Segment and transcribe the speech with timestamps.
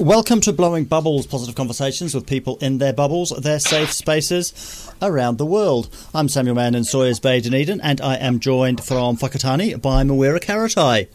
[0.00, 5.36] Welcome to Blowing Bubbles, positive conversations with people in their bubbles, their safe spaces around
[5.36, 5.94] the world.
[6.14, 10.40] I'm Samuel Mann in Sawyers Bay, Dunedin, and I am joined from Whakatane by Mawera
[10.40, 11.08] Karatai.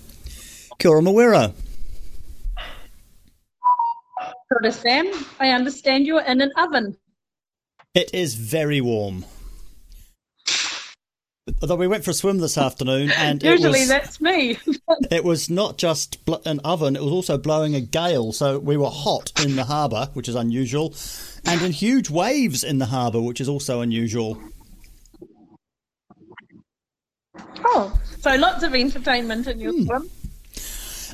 [0.78, 1.02] Kia ora.
[4.22, 5.12] Kia ora, Sam.
[5.40, 6.96] I understand you're in an oven.
[7.96, 9.26] It is very warm.
[11.62, 14.58] Although we went for a swim this afternoon, and usually was, that's me.
[15.12, 18.32] it was not just an oven; it was also blowing a gale.
[18.32, 20.96] So we were hot in the harbour, which is unusual,
[21.46, 24.42] and in huge waves in the harbour, which is also unusual.
[27.64, 29.86] Oh, so lots of entertainment in your hmm.
[29.86, 30.10] swim.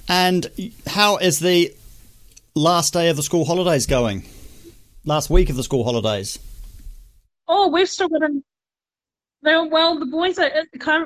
[0.08, 0.48] And
[0.88, 1.74] how is the
[2.56, 4.24] last day of the school holidays going?
[5.04, 6.40] Last week of the school holidays.
[7.48, 8.44] Oh, we've still got an
[9.44, 10.52] well, the boys are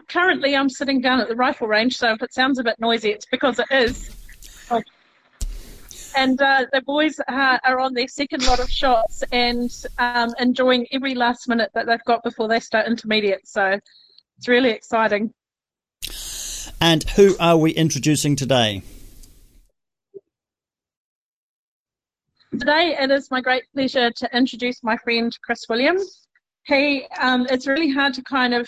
[0.08, 0.56] currently.
[0.56, 3.26] I'm sitting down at the rifle range, so if it sounds a bit noisy, it's
[3.26, 4.10] because it is.
[6.18, 10.88] And uh, the boys are, are, on their second lot of shots and um, enjoying
[10.94, 13.46] every last minute that they've got before they start intermediate.
[13.46, 13.78] So
[14.38, 15.34] it's really exciting.
[16.80, 18.82] And who are we introducing today?
[22.52, 26.25] Today, it is my great pleasure to introduce my friend Chris Williams
[26.66, 28.68] he um, it's really hard to kind of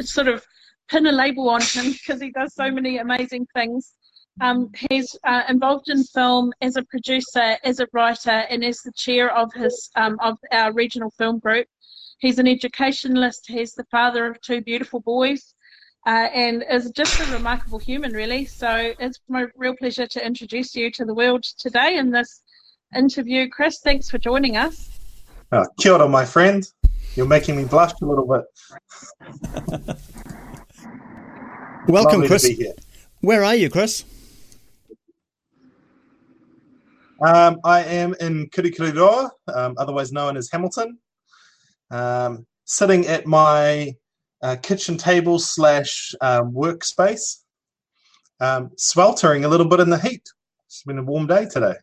[0.00, 0.44] sort of
[0.88, 3.92] pin a label on him because he does so many amazing things.
[4.40, 8.92] Um, he's uh, involved in film as a producer, as a writer, and as the
[8.92, 11.66] chair of his um, of our regional film group.
[12.18, 13.46] He's an educationalist.
[13.46, 15.54] He's the father of two beautiful boys,
[16.06, 18.46] uh, and is just a remarkable human, really.
[18.46, 22.42] So it's my real pleasure to introduce you to the world today in this
[22.96, 23.48] interview.
[23.50, 24.88] Chris, thanks for joining us.
[25.50, 26.64] Uh, kia ora, my friend.
[27.14, 28.44] You're making me blush a little bit.
[31.86, 32.50] Welcome, Chris.
[33.20, 34.04] Where are you, Chris?
[37.22, 40.98] Um, I am in Kirikiriroa, um, otherwise known as Hamilton,
[41.90, 43.94] um, sitting at my
[44.42, 47.42] uh, kitchen table slash um, workspace,
[48.40, 50.26] um, sweltering a little bit in the heat.
[50.66, 51.74] It's been a warm day today.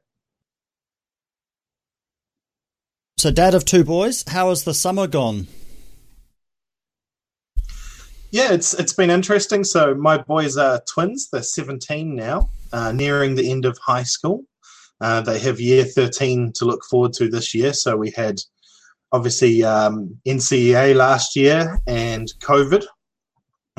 [3.19, 5.47] So, dad of two boys, how has the summer gone?
[8.31, 9.65] Yeah, it's it's been interesting.
[9.65, 14.45] So my boys are twins; they're seventeen now, uh, nearing the end of high school.
[15.01, 17.73] Uh, they have year thirteen to look forward to this year.
[17.73, 18.39] So we had
[19.11, 22.85] obviously um, NCEA last year and COVID.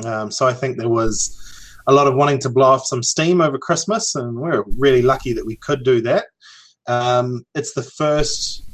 [0.05, 1.35] Um, so I think there was
[1.87, 5.33] a lot of wanting to blow off some steam over Christmas, and we're really lucky
[5.33, 6.25] that we could do that.
[6.85, 8.67] Um, it's the first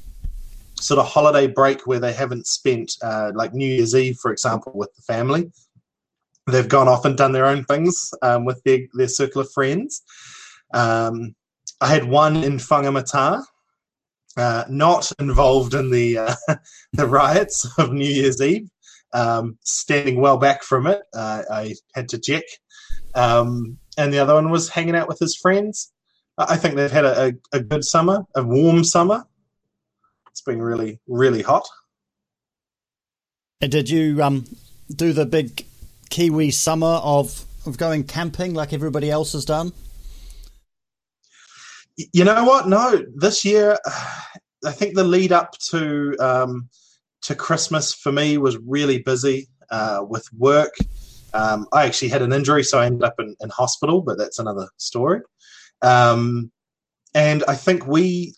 [0.79, 4.71] sort of holiday break where they haven't spent uh, like New Year's Eve, for example,
[4.75, 5.51] with the family.
[6.45, 10.01] They've gone off and done their own things um, with their, their circle of friends.
[10.73, 11.35] Um,
[11.81, 13.43] I had one in Whangamata,
[14.37, 16.35] uh, not involved in the uh,
[16.93, 18.69] the riots of New Year's Eve,
[19.13, 21.01] um, standing well back from it.
[21.13, 22.43] Uh, I had to check.
[23.15, 25.91] Um, and the other one was hanging out with his friends.
[26.37, 29.25] I think they've had a, a, a good summer, a warm summer.
[30.37, 31.67] It's been really, really hot.
[33.59, 34.45] And did you um,
[34.87, 35.65] do the big
[36.11, 39.73] Kiwi summer of of going camping like everybody else has done?
[42.13, 42.67] You know what?
[42.69, 43.79] No, this year,
[44.63, 46.69] I think the lead up to um,
[47.23, 50.75] to Christmas for me was really busy uh, with work.
[51.33, 54.37] Um, I actually had an injury, so I ended up in, in hospital, but that's
[54.37, 55.21] another story.
[55.81, 56.51] Um,
[57.15, 58.35] and I think we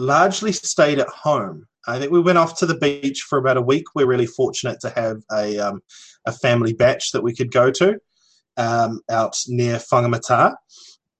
[0.00, 1.66] largely stayed at home.
[1.86, 3.84] I think we went off to the beach for about a week.
[3.94, 5.80] We're really fortunate to have a, um,
[6.26, 7.98] a family bach that we could go to
[8.56, 10.54] um, out near Whangamata.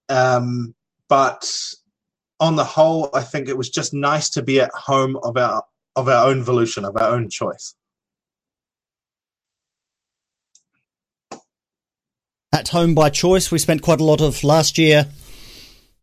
[0.08, 0.74] Um,
[1.08, 1.50] but
[2.40, 5.62] on the whole, I think it was just nice to be at home of our
[5.96, 7.74] of our own volition, of our own choice.
[12.52, 13.50] at home by choice.
[13.50, 15.06] We spent quite a lot of last year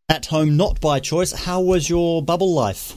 [0.10, 1.32] at home not by choice.
[1.32, 2.94] How was your bubble life?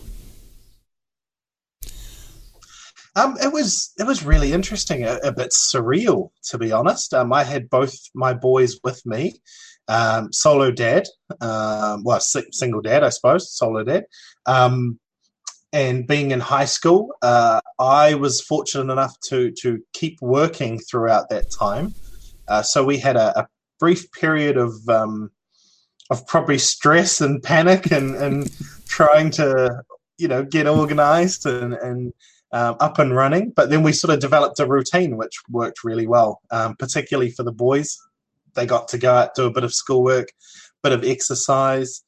[3.16, 7.12] Um, it was it was really interesting, a, a bit surreal to be honest.
[7.12, 9.34] Um, I had both my boys with me,
[9.88, 11.06] um, solo dad,
[11.40, 14.04] um, well, single dad, I suppose, solo dad.
[14.46, 15.00] Um,
[15.72, 21.30] and being in high school, uh, I was fortunate enough to to keep working throughout
[21.30, 21.94] that time.
[22.46, 23.48] Uh, so we had a, a
[23.80, 25.30] brief period of um,
[26.10, 28.50] of probably stress and panic and, and
[28.88, 29.82] trying to
[30.18, 32.12] you know get organized and, and
[32.52, 33.50] um, up and running.
[33.50, 37.42] But then we sort of developed a routine which worked really well, um, particularly for
[37.42, 37.98] the boys.
[38.54, 40.32] They got to go out do a bit of schoolwork,
[40.82, 42.02] bit of exercise,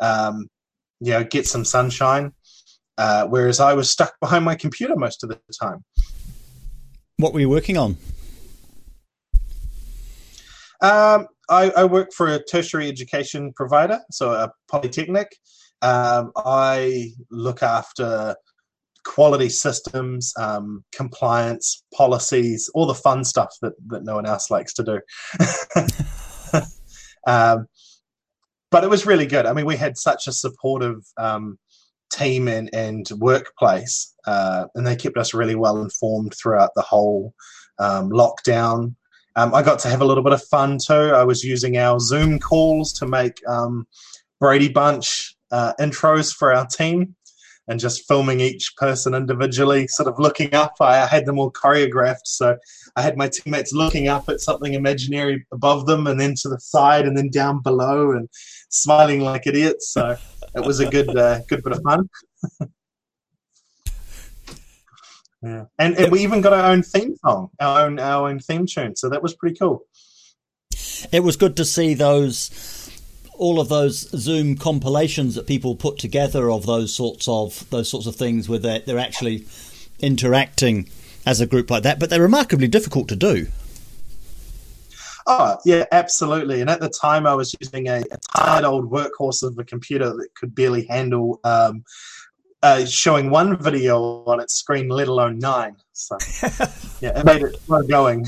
[0.00, 0.48] um,
[1.00, 2.32] you know, get some sunshine.
[2.96, 5.84] Uh, whereas I was stuck behind my computer most of the time.
[7.16, 7.96] What were you working on?
[10.80, 15.36] Um, I, I, work for a tertiary education provider, so a polytechnic.
[15.82, 18.36] Um, I look after
[19.04, 24.72] quality systems, um, compliance, policies, all the fun stuff that, that no one else likes
[24.74, 25.00] to do.
[27.26, 27.66] um,
[28.70, 29.46] but it was really good.
[29.46, 31.58] I mean, we had such a supportive um,
[32.12, 37.34] team and, and workplace, uh, and they kept us really well informed throughout the whole
[37.78, 38.94] um, lockdown.
[39.36, 40.92] Um, I got to have a little bit of fun too.
[40.92, 43.86] I was using our Zoom calls to make um,
[44.40, 47.14] Brady Bunch uh, intros for our team
[47.66, 50.74] and just filming each person individually, sort of looking up.
[50.80, 52.26] I had them all choreographed.
[52.26, 52.56] So
[52.94, 56.60] I had my teammates looking up at something imaginary above them and then to the
[56.60, 58.28] side and then down below and
[58.68, 59.92] smiling like idiots.
[59.92, 60.16] So
[60.54, 62.08] it was a good uh, good bit of fun.
[65.44, 68.66] yeah, and, and we even got our own theme song, our own our own theme
[68.66, 68.96] tune.
[68.96, 69.84] So that was pretty cool.
[71.12, 72.90] It was good to see those
[73.36, 78.06] all of those Zoom compilations that people put together of those sorts of those sorts
[78.06, 79.44] of things where they're, they're actually
[79.98, 80.88] interacting
[81.26, 83.48] as a group like that, but they're remarkably difficult to do.
[85.26, 86.60] Oh, yeah, absolutely.
[86.60, 90.14] And at the time, I was using a, a tired old workhorse of a computer
[90.14, 91.84] that could barely handle um,
[92.64, 95.76] uh, showing one video on its screen, let alone nine.
[95.92, 96.16] So,
[97.00, 98.24] yeah, it made it slow going.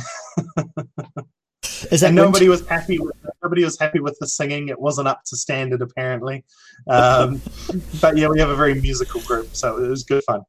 [1.90, 2.98] Is that nobody was happy.
[2.98, 4.68] With, nobody was happy with the singing.
[4.68, 6.44] It wasn't up to standard, apparently.
[6.86, 7.40] Um,
[8.00, 10.42] but yeah, we have a very musical group, so it was good fun.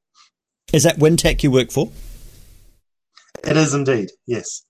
[0.73, 1.89] Is that Wintec you work for?
[3.45, 4.09] It is indeed.
[4.25, 4.63] Yes.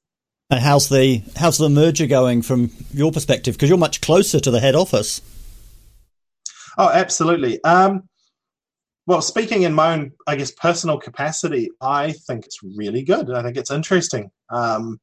[0.51, 3.55] And how's the how's the merger going from your perspective?
[3.55, 5.21] Because you're much closer to the head office.
[6.77, 7.61] Oh, absolutely.
[7.63, 8.06] Um,
[9.07, 13.31] well, speaking in my own, I guess, personal capacity, I think it's really good.
[13.31, 14.29] I think it's interesting.
[14.49, 14.99] Um,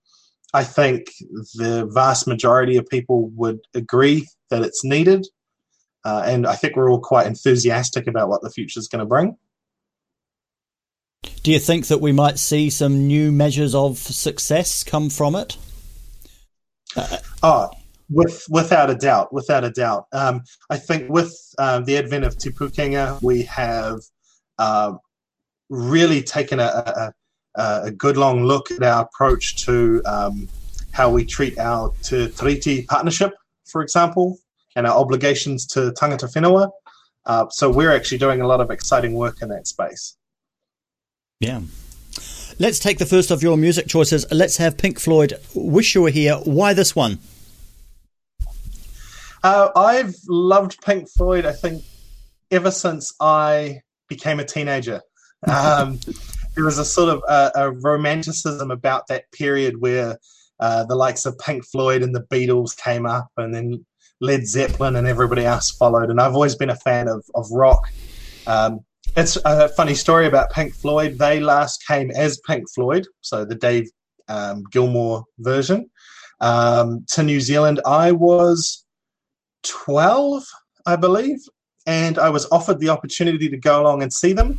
[0.53, 1.11] I think
[1.55, 5.27] the vast majority of people would agree that it's needed,
[6.05, 9.07] uh, and I think we're all quite enthusiastic about what the future is going to
[9.07, 9.39] bring.
[11.43, 15.57] Do you think that we might see some new measures of success come from it?
[16.95, 17.71] Uh, oh,
[18.11, 20.07] with without a doubt, without a doubt.
[20.13, 24.01] Um, I think with uh, the advent of Pukenga, we have
[24.59, 24.95] uh,
[25.69, 27.13] really taken a,
[27.57, 30.49] a, a, good long look at our approach to um,
[30.93, 33.33] how we treat our Te Tiriti partnership,
[33.65, 34.39] for example,
[34.77, 36.71] and our obligations to tangata whenua.
[37.27, 40.17] Uh, so we're actually doing a lot of exciting work in that space.
[41.41, 41.63] Yeah.
[42.59, 44.25] Let's take the first of your music choices.
[44.31, 45.35] Let's have Pink Floyd.
[45.55, 46.37] Wish you were here.
[46.45, 47.19] Why this one?
[49.45, 51.45] Uh, I've loved Pink Floyd.
[51.45, 51.85] I think
[52.51, 55.01] ever since I became a teenager.
[55.47, 56.01] Um,
[56.55, 60.17] there was a sort of a, a, romanticism about that period where
[60.59, 63.85] uh, the likes of Pink Floyd and the Beatles came up, and then
[64.23, 66.09] Led Zeppelin and everybody else followed.
[66.09, 67.91] And I've always been a fan of of rock.
[68.47, 68.81] Um,
[69.19, 71.19] it's a funny story about Pink Floyd.
[71.19, 73.91] They last came as Pink Floyd, so the Dave
[74.29, 75.91] um, Gilmour version,
[76.41, 77.83] um, to New Zealand.
[77.85, 78.84] I was
[79.65, 80.45] 12,
[80.87, 81.39] I believe,
[81.87, 84.59] and I was offered the opportunity to go along and see them.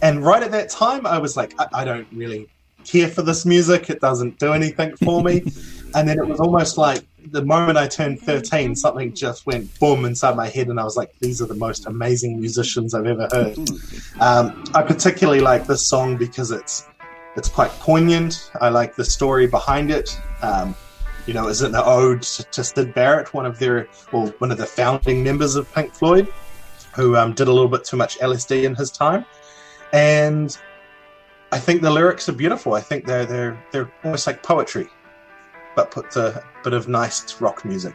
[0.00, 2.48] And right at that time, I was like, I, I don't really
[2.84, 3.90] care for this music.
[3.90, 5.42] It doesn't do anything for me.
[5.94, 10.04] and then it was almost like the moment I turned 13, something just went boom
[10.04, 13.28] inside my head, and I was like, these are the most amazing musicians I've ever
[13.32, 13.58] heard.
[14.20, 16.86] Um, I particularly like this song because it's
[17.34, 18.52] it's quite poignant.
[18.60, 20.16] I like the story behind it.
[20.42, 20.76] Um,
[21.26, 24.58] you know, is it an ode to Syd Barrett, one of their, well, one of
[24.58, 26.28] the founding members of Pink Floyd,
[26.94, 29.24] who um, did a little bit too much LSD in his time,
[29.92, 30.58] and
[31.52, 32.74] I think the lyrics are beautiful.
[32.74, 34.88] I think they're they're they're almost like poetry.
[35.74, 37.94] but puts a bit of nice rock music.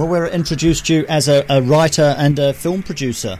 [0.00, 3.38] Moira introduced you as a, a writer and a film producer.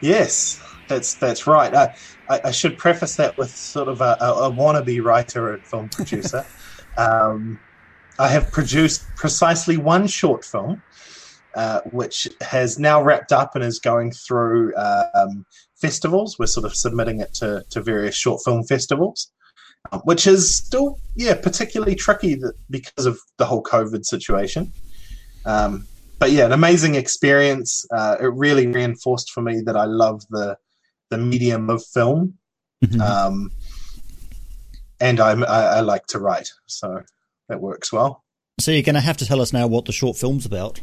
[0.00, 1.74] Yes, that's that's right.
[1.74, 1.96] I,
[2.28, 5.88] I, I should preface that with sort of a, a, a wannabe writer and film
[5.88, 6.46] producer.
[6.96, 7.58] um,
[8.20, 10.82] I have produced precisely one short film,
[11.56, 16.38] uh, which has now wrapped up and is going through um, festivals.
[16.38, 19.32] We're sort of submitting it to, to various short film festivals,
[20.04, 24.72] which is still, yeah, particularly tricky that, because of the whole COVID situation.
[25.46, 25.86] Um,
[26.18, 27.84] but yeah, an amazing experience.
[27.92, 30.56] Uh, it really reinforced for me that I love the
[31.10, 32.36] the medium of film,
[32.84, 33.00] Mhm.
[33.00, 33.50] um,
[35.00, 37.00] and I'm, I, I like to write, so
[37.48, 38.24] that works well.
[38.60, 40.80] So you're going to have to tell us now what the short film's about.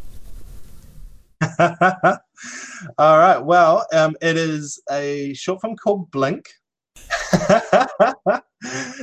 [1.59, 3.39] All right.
[3.39, 6.47] Well, um, it is a short film called Blink.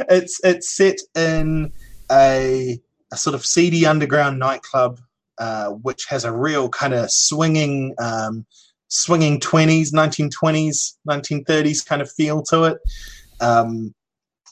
[0.09, 1.73] it's it's set in
[2.11, 2.78] a,
[3.12, 5.00] a sort of seedy underground nightclub,
[5.38, 8.47] uh, which has a real kind of swinging, um,
[8.88, 12.78] swinging twenties, nineteen twenties, nineteen thirties kind of feel to it.
[13.40, 13.94] Um,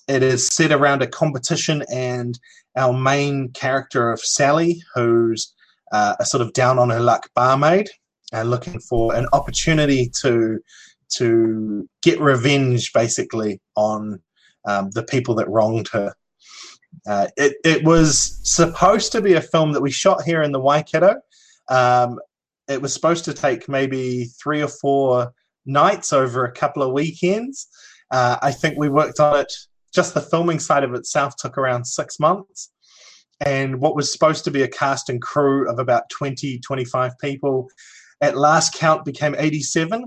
[0.09, 2.39] it is set around a competition, and
[2.77, 5.53] our main character of Sally, who's
[5.93, 7.89] uh, a sort of down on her luck barmaid
[8.33, 10.61] and looking for an opportunity to
[11.17, 14.21] to get revenge basically on
[14.67, 16.15] um, the people that wronged her.
[17.07, 20.61] Uh, it, it was supposed to be a film that we shot here in the
[20.61, 21.17] Waikato.
[21.69, 22.19] Um,
[22.69, 25.33] it was supposed to take maybe three or four
[25.67, 27.69] nights over a couple of weekends.
[28.11, 29.53] Uh, I think we worked on it,
[29.95, 32.71] just the filming side of itself took around six months
[33.41, 37.69] and what was supposed to be a cast and crew of about 20, 25 people
[38.21, 40.05] at last count became 87.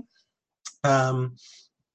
[0.84, 1.36] Um,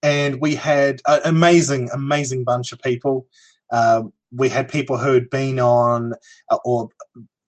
[0.01, 3.27] and we had an amazing, amazing bunch of people.
[3.71, 6.13] Um, we had people who had been on
[6.49, 6.89] uh, or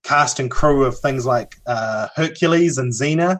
[0.03, 3.39] cast and crew of things like uh, Hercules and Xena,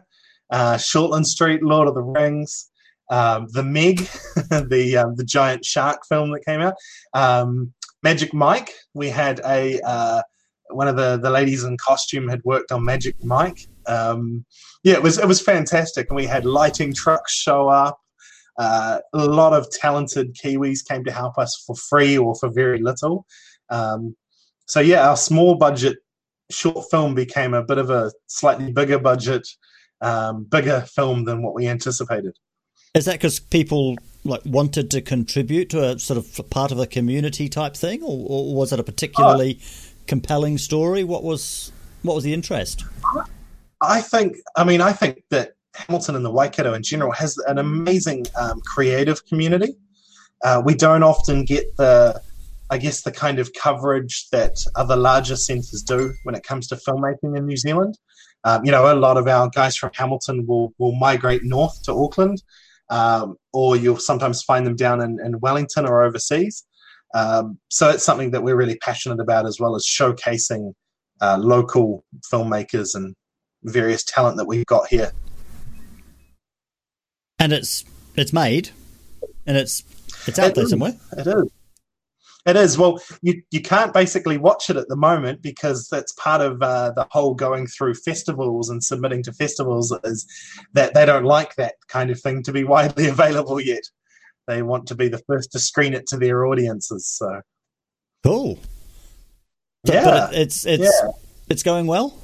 [0.50, 2.70] uh, Shortland Street, Lord of the Rings,
[3.10, 3.98] um, The Meg,
[4.68, 6.74] the um, the giant shark film that came out,
[7.14, 8.72] um, Magic Mike.
[8.94, 10.22] We had a uh,
[10.70, 13.68] one of the, the ladies in costume had worked on Magic Mike.
[13.86, 14.44] Um,
[14.82, 17.98] yeah, it was it was fantastic, and we had lighting trucks show up.
[18.58, 22.80] Uh, a lot of talented Kiwis came to help us for free or for very
[22.80, 23.26] little.
[23.70, 24.14] Um,
[24.66, 25.98] so yeah, our small budget
[26.50, 29.48] short film became a bit of a slightly bigger budget,
[30.00, 32.36] um, bigger film than what we anticipated.
[32.94, 36.86] Is that because people like wanted to contribute to a sort of part of a
[36.86, 39.60] community type thing, or, or was it a particularly
[40.06, 41.02] compelling story?
[41.02, 42.84] What was what was the interest?
[43.82, 47.58] I think, I mean, I think that Hamilton and the Waikato in general has an
[47.58, 49.74] amazing um, creative community.
[50.44, 52.22] Uh, we don't often get the,
[52.70, 56.76] I guess, the kind of coverage that other larger centres do when it comes to
[56.76, 57.98] filmmaking in New Zealand.
[58.44, 61.92] Um, you know, a lot of our guys from Hamilton will, will migrate north to
[61.92, 62.42] Auckland,
[62.90, 66.64] um, or you'll sometimes find them down in, in Wellington or overseas.
[67.14, 70.72] Um, so it's something that we're really passionate about, as well as showcasing
[71.20, 73.14] uh, local filmmakers and
[73.64, 75.12] various talent that we've got here.
[77.38, 77.84] And it's
[78.16, 78.70] it's made,
[79.46, 79.82] and it's
[80.26, 80.70] it's out It there is.
[80.70, 80.94] somewhere.
[81.16, 81.50] It is.
[82.44, 82.76] It is.
[82.76, 86.90] Well, you, you can't basically watch it at the moment because that's part of uh,
[86.90, 90.26] the whole going through festivals and submitting to festivals is
[90.72, 93.82] that they don't like that kind of thing to be widely available yet.
[94.48, 97.06] They want to be the first to screen it to their audiences.
[97.06, 97.42] So,
[98.24, 98.58] Cool.
[99.84, 100.02] Yeah.
[100.04, 101.10] but it, it's it's Yeah.
[101.48, 102.16] it's going well.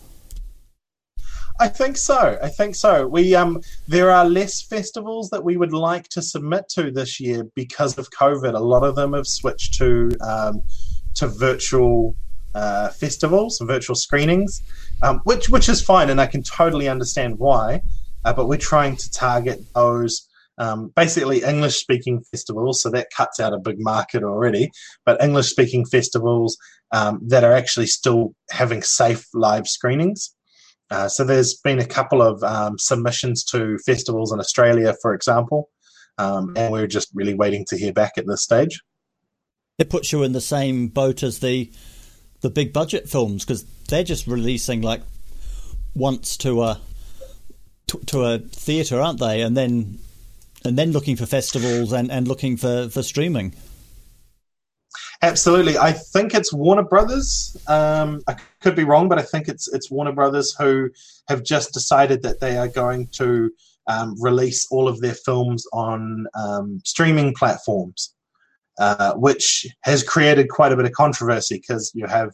[1.60, 2.38] I think so.
[2.40, 3.06] I think so.
[3.08, 7.44] We um there are less festivals that we would like to submit to this year
[7.54, 8.54] because of COVID.
[8.54, 10.62] A lot of them have switched to um,
[11.14, 12.14] to virtual
[12.54, 14.62] uh, festivals, virtual screenings,
[15.02, 17.82] um, which which is fine, and I can totally understand why.
[18.24, 23.40] Uh, but we're trying to target those um, basically English speaking festivals, so that cuts
[23.40, 24.70] out a big market already.
[25.04, 26.56] But English speaking festivals
[26.92, 30.34] um, that are actually still having safe live screenings.
[30.90, 35.68] Uh, so there's been a couple of um, submissions to festivals in Australia, for example,
[36.16, 38.80] um, and we're just really waiting to hear back at this stage.
[39.78, 41.70] It puts you in the same boat as the
[42.40, 45.02] the big budget films because they're just releasing like
[45.94, 46.80] once to a
[47.88, 49.42] to, to a theater, aren't they?
[49.42, 49.98] And then
[50.64, 53.54] and then looking for festivals and, and looking for, for streaming.
[55.20, 57.56] Absolutely, I think it's Warner Brothers.
[57.66, 60.90] Um, I could be wrong, but I think it's it's Warner Brothers who
[61.28, 63.50] have just decided that they are going to
[63.88, 68.14] um, release all of their films on um, streaming platforms,
[68.78, 72.30] uh, which has created quite a bit of controversy because you have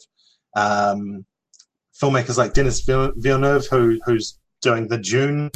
[0.55, 1.25] um,
[1.99, 5.51] filmmakers like Denis Villeneuve who who's doing the Dune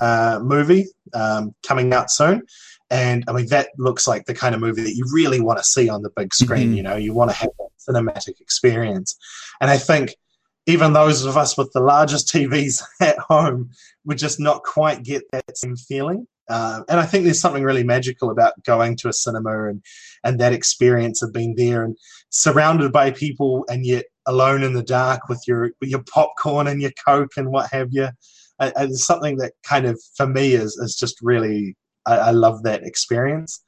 [0.00, 2.42] uh, movie um, coming out soon.
[2.90, 5.64] And I mean, that looks like the kind of movie that you really want to
[5.64, 6.72] see on the big screen.
[6.72, 6.76] Mhm.
[6.76, 9.16] You know, you want to have that cinematic experience.
[9.60, 10.16] And I think
[10.66, 13.70] even those of us with the largest TVs at home
[14.04, 16.26] would just not quite get that same feeling.
[16.48, 19.82] Uh, and I think there's something really magical about going to a cinema and
[20.24, 21.96] and that experience of being there and
[22.30, 26.82] surrounded by people and yet alone in the dark with your with your popcorn and
[26.82, 28.08] your coke and what have you.
[28.58, 32.62] Uh, it's something that kind of for me is is just really I, I love
[32.64, 33.62] that experience,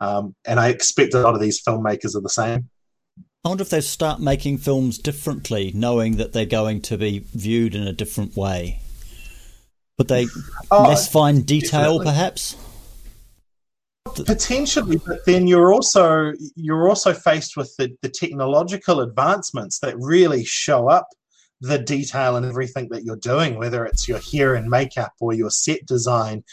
[0.00, 2.68] um, and I expect a lot of these filmmakers are the same.
[3.44, 7.76] I wonder if they start making films differently, knowing that they're going to be viewed
[7.76, 8.80] in a different way.
[9.98, 10.26] Would they
[10.70, 12.04] oh, less fine detail, definitely.
[12.06, 12.56] perhaps?
[14.14, 20.44] Potentially, but then you're also you're also faced with the, the technological advancements that really
[20.44, 21.08] show up
[21.60, 25.50] the detail and everything that you're doing, whether it's your hair and makeup or your
[25.50, 26.44] set design.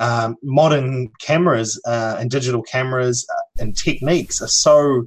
[0.00, 5.04] Um, modern cameras uh, and digital cameras uh, and techniques are so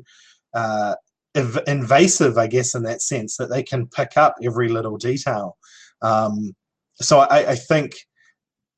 [0.53, 0.95] uh,
[1.33, 5.57] invasive, I guess, in that sense that they can pick up every little detail.
[6.01, 6.55] Um,
[7.01, 7.93] so I, I think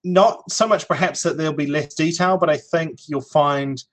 [0.05, 3.83] not so much perhaps that there'll be less detail, but I think you'll find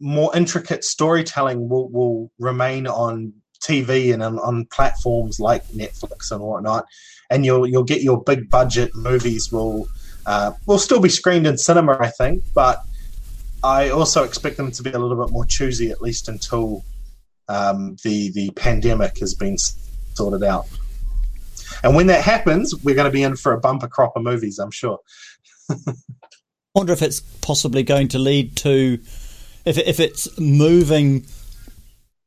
[0.00, 6.40] more intricate storytelling will, will remain on TV and on, on, platforms like Netflix and
[6.40, 6.84] whatnot,
[7.30, 9.86] and you'll you'll get your big budget movies will
[10.26, 12.82] uh, will still be screened in cinema, I think, but
[13.62, 16.84] I also expect them to be a little bit more choosy at least until
[17.48, 19.56] um, the the pandemic has been
[20.14, 20.66] sorted out.
[21.82, 24.58] And when that happens, we're going to be in for a bumper crop of movies,
[24.58, 24.98] I'm sure.
[26.74, 28.98] Wonder if it's possibly going to lead to,
[29.64, 31.26] if if it's moving,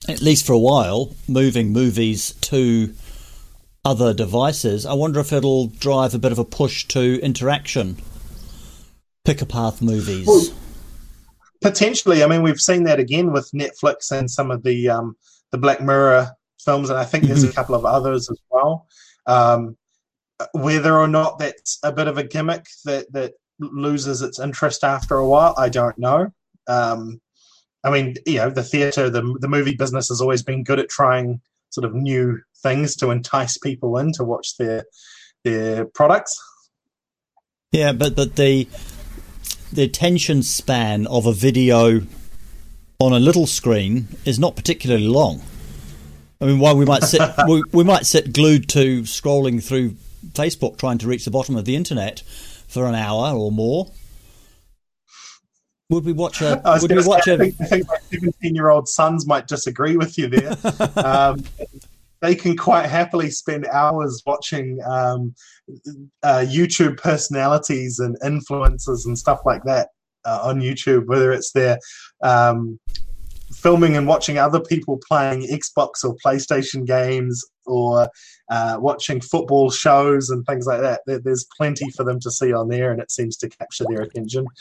[0.08, 2.94] at least for a while, moving movies to
[3.88, 4.86] other devices.
[4.86, 7.96] I wonder if it'll drive a bit of a push to interaction,
[9.24, 10.28] pick a path movies.
[10.28, 10.46] Well,
[11.62, 15.16] potentially, I mean, we've seen that again with Netflix and some of the um,
[15.52, 17.56] the Black Mirror films, and I think there's a mm-hmm.
[17.56, 18.88] couple of others as well.
[19.26, 19.78] Um,
[20.52, 25.16] whether or not that's a bit of a gimmick that that loses its interest after
[25.16, 26.30] a while, I don't know.
[26.68, 27.22] Um,
[27.86, 30.90] I mean, you know, the theatre, the the movie business has always been good at
[30.90, 34.86] trying sort of new things to entice people in to watch their
[35.44, 36.38] their products.
[37.72, 38.68] Yeah, but but the
[39.72, 42.02] the attention span of a video
[43.00, 45.42] on a little screen is not particularly long.
[46.40, 49.96] I mean, while we might sit we, we might sit glued to scrolling through
[50.32, 52.22] Facebook trying to reach the bottom of the internet
[52.68, 53.92] for an hour or more.
[55.90, 56.62] Would we watch a?
[56.82, 57.36] Would we watch say, a?
[57.36, 60.56] I think, I think my seventeen-year-old sons might disagree with you there.
[61.06, 61.44] um,
[62.20, 65.36] they can quite happily spend hours watching um,
[66.24, 69.90] uh, YouTube personalities and influencers and stuff like that
[70.26, 71.80] uh, on YouTube, whether it's their
[72.24, 72.80] um,
[73.54, 78.10] filming and watching other people playing Xbox or PlayStation games or
[78.50, 81.02] uh, watching football shows and things like that.
[81.06, 84.02] There, there's plenty for them to see on there, and it seems to capture their
[84.02, 84.48] attention.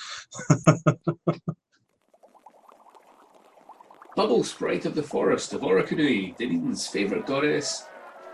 [4.16, 7.84] Bubble Sprite of the Forest of Orokonui, Dunedin's favourite goddess,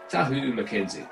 [0.09, 1.09] Tahu Mackenzie.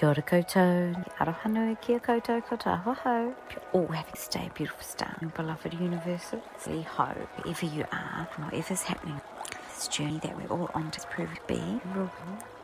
[0.00, 3.34] Kia ora koutou, arohanui, kia koutou, ko tahoho.
[3.50, 6.80] You're all having to stay a beautiful star your beloved university.
[6.80, 9.20] Ho, wherever you are, whatever's happening,
[9.68, 12.10] this journey that we're all on to prove to be, will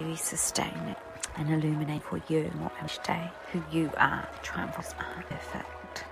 [0.00, 0.96] really sustain
[1.36, 4.26] and illuminate for you more each day who you are.
[4.42, 6.04] Triumphs are perfect.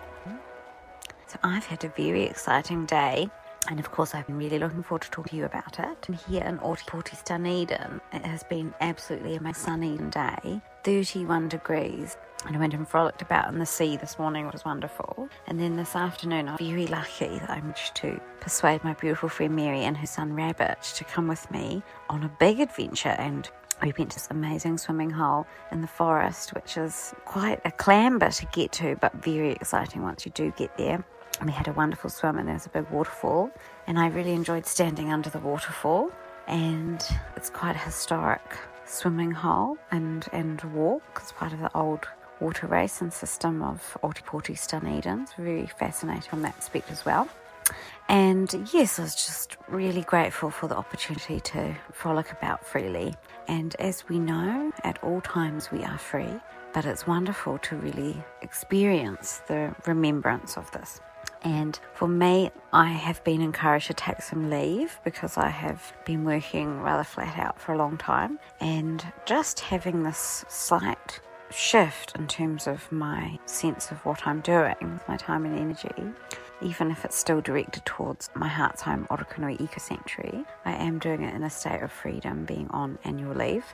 [1.27, 3.31] So I've had a very exciting day
[3.69, 6.09] and of course, I've been really looking forward to talk to you about it.
[6.09, 12.17] And here in Ōtepoti Dunedin, it has been absolutely a sunny day, 31 degrees.
[12.47, 15.29] And I went and frolicked about in the sea this morning, it was wonderful.
[15.47, 19.57] And then this afternoon, I'm very lucky that I managed to persuade my beautiful friend
[19.57, 23.17] Mary and her son Rabbit to come with me on a big adventure.
[23.19, 23.49] And
[23.83, 28.31] we went to this amazing swimming hole in the forest, which is quite a clamber
[28.31, 31.03] to get to, but very exciting once you do get there
[31.43, 33.51] we had a wonderful swim and there was a big waterfall
[33.87, 36.11] and I really enjoyed standing under the waterfall
[36.47, 37.05] and
[37.37, 38.43] it's quite a historic
[38.87, 41.03] swimming hole and, and walk.
[41.23, 42.07] It's part of the old
[42.41, 45.23] water racing system of Ōtepoti Dunedin.
[45.23, 47.29] It's very fascinating on that aspect as well.
[48.09, 53.15] And yes, I was just really grateful for the opportunity to frolic about freely.
[53.49, 56.41] And as we know, at all times we are free,
[56.75, 61.01] but it's wonderful to really experience the remembrance of this.
[61.45, 66.25] And for me, I have been encouraged to take some leave because I have been
[66.25, 68.39] working rather flat out for a long time.
[68.61, 74.75] And just having this slight shift in terms of my sense of what I'm doing,
[74.81, 76.13] with my time and energy,
[76.63, 81.23] even if it's still directed towards my heart's home, Orokonui Eco Sanctuary, I am doing
[81.23, 83.67] it in a state of freedom, being on annual leave.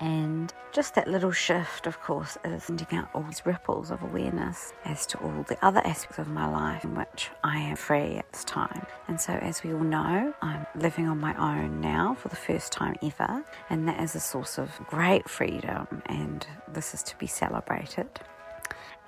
[0.00, 4.72] And just that little shift, of course, is sending out all these ripples of awareness
[4.84, 8.32] as to all the other aspects of my life in which I am free at
[8.32, 8.86] this time.
[9.08, 12.70] And so, as we all know, I'm living on my own now for the first
[12.70, 17.26] time ever, and that is a source of great freedom, and this is to be
[17.26, 18.08] celebrated.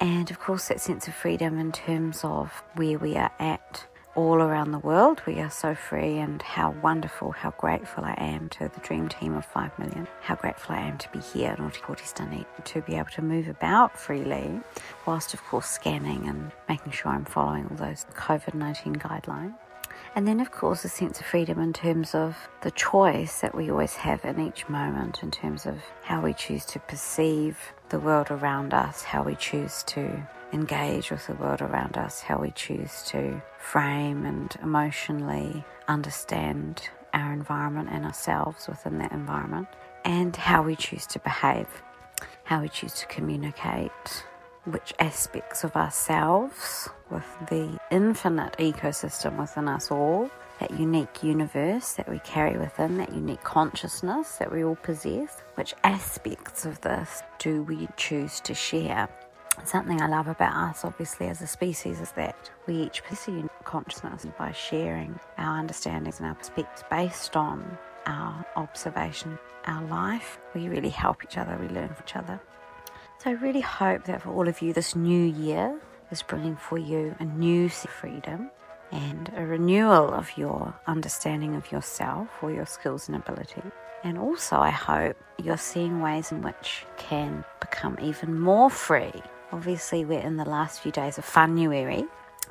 [0.00, 4.42] And of course, that sense of freedom in terms of where we are at all
[4.42, 5.23] around the world.
[5.27, 9.35] We are so free, and how wonderful, how grateful I am to the dream team
[9.35, 10.07] of 5 million.
[10.20, 13.99] How grateful I am to be here Ōtepoti Dunedin, to be able to move about
[13.99, 14.61] freely,
[15.07, 19.55] whilst, of course, scanning and making sure I'm following all those COVID 19 guidelines.
[20.14, 23.70] And then, of course, a sense of freedom in terms of the choice that we
[23.70, 27.57] always have in each moment, in terms of how we choose to perceive
[27.90, 32.38] the world around us, how we choose to engage with the world around us, how
[32.38, 39.68] we choose to frame and emotionally understand our environment and ourselves within that environment,
[40.04, 41.66] and how we choose to behave,
[42.44, 44.24] how we choose to communicate,
[44.64, 52.08] which aspects of ourselves with the infinite ecosystem within us all, that unique universe that
[52.08, 57.62] we carry within, that unique consciousness that we all possess, which aspects of this do
[57.62, 59.08] we choose to share?
[59.64, 64.26] Something I love about us, obviously, as a species, is that we each unique consciousness
[64.38, 70.38] by sharing our understandings and our perspectives based on our observation, our life.
[70.54, 72.40] We really help each other, we learn from each other.
[73.18, 75.78] So I really hope that for all of you, this new year
[76.10, 78.50] is bringing for you a new freedom
[78.92, 83.62] and a renewal of your understanding of yourself or your skills and ability.
[84.02, 90.04] And also, I hope you're seeing ways in which can become even more free Obviously,
[90.04, 92.04] we're in the last few days of Fanuary,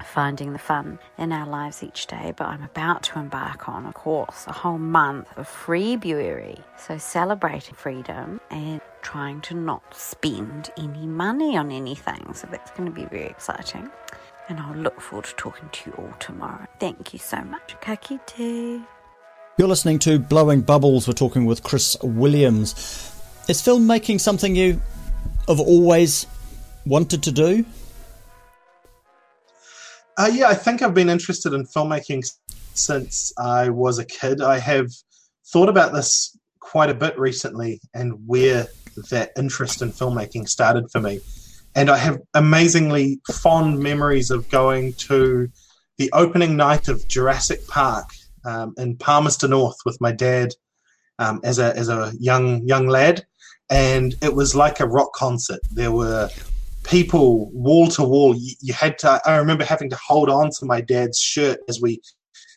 [0.04, 3.94] finding the fun in our lives each day, but I'm about to embark on, of
[3.94, 6.62] course, a whole month of Freebuary.
[6.78, 12.34] So, celebrating freedom and trying to not spend any money on anything.
[12.34, 13.90] So, that's going to be very exciting.
[14.50, 16.68] And I'll look forward to talking to you all tomorrow.
[16.80, 17.78] Thank you so much.
[17.80, 18.82] Ka kite.
[19.58, 21.08] You're listening to Blowing Bubbles.
[21.08, 22.74] We're talking with Chris Williams.
[23.48, 24.82] Is filmmaking something you
[25.48, 26.28] have always
[26.86, 27.66] wanted to do?
[30.18, 32.30] Uh, yeah, I think I've been interested in filmmaking
[32.74, 34.42] since I was a kid.
[34.42, 34.88] I have
[35.48, 38.68] thought about this quite a bit recently and where
[39.10, 41.22] that interest in filmmaking started for me.
[41.76, 45.50] And I have amazingly fond memories of going to
[45.98, 48.10] the opening night of Jurassic Park
[48.46, 50.54] um, in Palmerston North with my dad
[51.20, 53.26] um, as a as a young young lad,
[53.70, 55.60] and it was like a rock concert.
[55.72, 56.30] There were
[56.90, 58.36] people wall to wall.
[58.36, 59.22] You, had to.
[59.26, 62.02] I remember having to hold on to my dad's shirt as we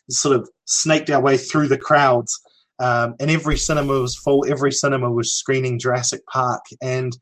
[0.09, 2.39] sort of snaked our way through the crowds.
[2.79, 4.45] Um, and every cinema was full.
[4.49, 7.15] Every cinema was screening Jurassic Park, and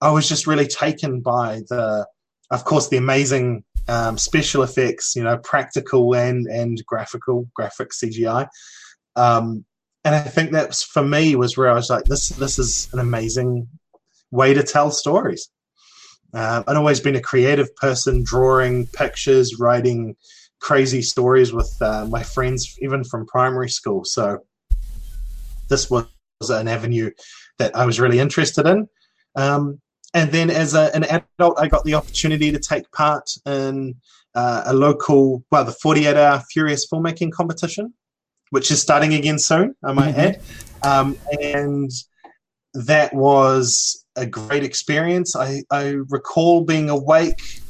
[0.00, 2.06] I was just really taken by the,
[2.50, 5.14] of course, the amazing um, special effects.
[5.14, 8.48] You know, practical and and graphical, graphic CGI.
[9.14, 9.64] Um,
[10.04, 12.98] and I think that's for me was where I was like, this this is an
[12.98, 13.68] amazing
[14.30, 15.48] way to tell stories.
[16.34, 20.16] Uh, I'd always been a creative person, drawing pictures, writing
[20.60, 24.04] crazy stories with uh, my friends, even from primary school.
[24.04, 24.40] So
[25.68, 26.06] this was
[26.50, 27.10] an avenue
[27.58, 28.88] that I was really interested in.
[29.36, 29.80] Um,
[30.14, 33.94] and then as a, an adult, I got the opportunity to take part in
[34.34, 37.92] uh, a local, well, the 48 hour Furious filmmaking competition,
[38.50, 40.20] which is starting again soon, I might mm-hmm.
[40.20, 40.40] add.
[40.82, 41.90] Um, and
[42.74, 45.36] that was a great experience.
[45.36, 47.60] I, I recall being awake.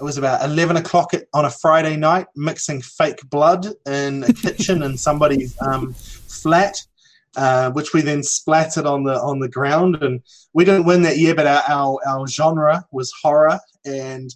[0.00, 4.82] It was about 11 o'clock on a Friday night, mixing fake blood in a kitchen
[4.82, 6.76] in somebody's um, flat,
[7.36, 10.02] uh, which we then splattered on the on the ground.
[10.02, 10.20] And
[10.52, 13.60] we didn't win that year, but our, our, our genre was horror.
[13.84, 14.34] And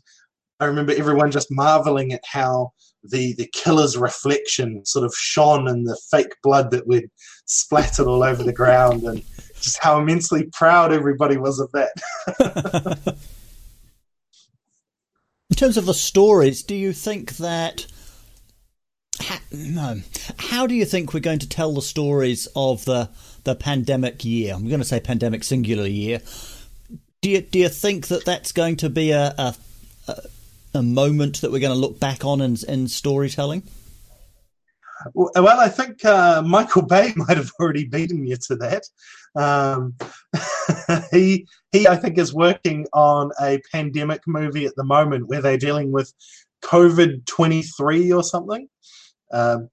[0.61, 5.85] I remember everyone just marveling at how the the killer's reflection sort of shone in
[5.85, 7.09] the fake blood that we'd
[7.45, 9.23] splattered all over the ground and
[9.61, 11.93] just how immensely proud everybody was of that.
[15.51, 17.87] In terms of the stories, do you think that
[19.21, 20.01] how, no.
[20.39, 23.09] How do you think we're going to tell the stories of the
[23.45, 24.55] the pandemic year?
[24.55, 26.21] I'm going to say pandemic singular year.
[27.23, 29.55] Do you do you think that that's going to be a a,
[30.75, 33.63] a moment that we're going to look back on in, in storytelling?
[35.15, 38.83] Well, I think uh, Michael Bay might have already beaten you to that.
[39.35, 39.95] Um,
[41.11, 45.59] he he, I think, is working on a pandemic movie at the moment where they're
[45.59, 46.13] dealing with
[46.63, 48.69] COVID twenty three or something.
[49.33, 49.69] Um,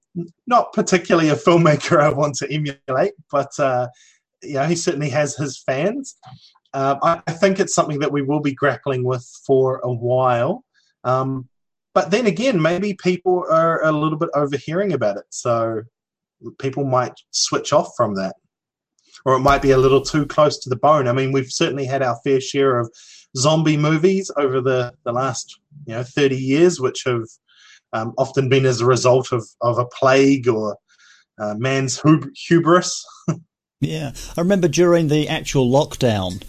[0.46, 3.86] not particularly a filmmaker I want to emulate, but uh,
[4.42, 6.16] he certainly has his fans.
[6.72, 10.64] Um, I, I, think it's something that we will be grappling with for a while.
[11.04, 11.48] Um,
[11.94, 15.82] but then again, maybe people are a little bit overhearing about it, so
[16.58, 18.34] people might switch off from that,
[19.24, 21.06] or it might be a little too close to the bone.
[21.06, 22.92] I mean, we've certainly had our fair share of
[23.36, 27.24] zombie movies over the, the last you know 30 years, which have
[27.92, 30.76] um, often been as a result of, of a plague or
[31.40, 33.04] uh, man's hub- hubris.
[33.80, 36.42] yeah, I remember during the actual lockdown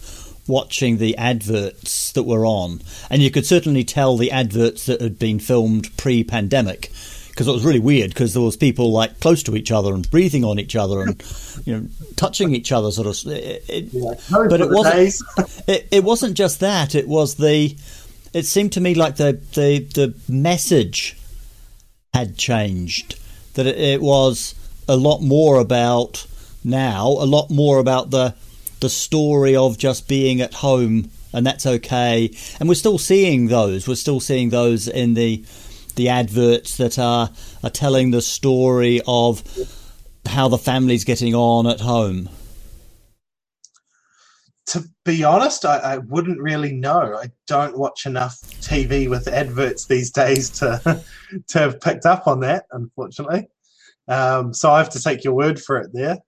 [0.48, 2.80] watching the adverts that were on,
[3.10, 6.90] and you could certainly tell the adverts that had been filmed pre-pandemic
[7.36, 10.10] because it was really weird because there was people like close to each other and
[10.10, 11.22] breathing on each other and
[11.66, 15.22] you know touching each other sort of it, it, yeah, but it wasn't
[15.68, 17.76] it, it wasn't just that it was the
[18.32, 21.14] it seemed to me like the the the message
[22.14, 23.18] had changed
[23.52, 24.54] that it, it was
[24.88, 26.26] a lot more about
[26.64, 28.34] now a lot more about the
[28.80, 33.88] the story of just being at home and that's okay and we're still seeing those
[33.88, 35.44] we're still seeing those in the
[35.96, 37.30] the adverts that are
[37.64, 39.42] are telling the story of
[40.28, 42.28] how the family's getting on at home?
[44.66, 47.16] To be honest, I, I wouldn't really know.
[47.16, 51.04] I don't watch enough TV with adverts these days to
[51.48, 53.48] to have picked up on that, unfortunately.
[54.08, 56.18] Um, so I have to take your word for it there.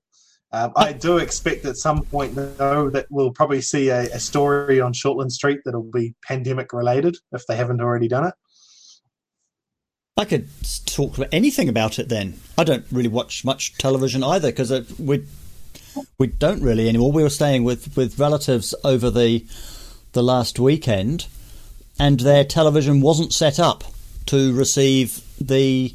[0.51, 4.81] Um, I do expect at some point, though, that we'll probably see a, a story
[4.81, 8.35] on Shortland Street that'll be pandemic related if they haven't already done it.
[10.17, 10.49] I could
[10.87, 12.41] talk about anything about it then.
[12.57, 15.25] I don't really watch much television either because we
[16.19, 17.13] we don't really anymore.
[17.13, 19.47] We were staying with, with relatives over the
[20.13, 21.27] the last weekend,
[22.01, 23.85] and their television wasn't set up
[24.27, 25.95] to receive the